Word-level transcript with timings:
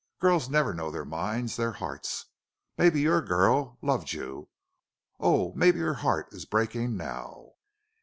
Girls 0.19 0.49
never 0.49 0.73
know 0.73 0.89
their 0.89 1.05
minds 1.05 1.57
their 1.57 1.73
hearts. 1.73 2.25
Maybe 2.75 3.01
your 3.01 3.21
girl 3.21 3.77
loved 3.83 4.13
you!... 4.13 4.49
Oh, 5.19 5.53
maybe 5.53 5.77
her 5.81 5.93
heart 6.01 6.33
is 6.33 6.43
breaking 6.45 6.97
now!" 6.97 7.51